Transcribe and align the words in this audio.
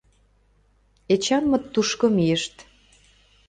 Эчанмыт 1.13 1.63
тушко 1.73 2.05
мийышт. 2.15 2.55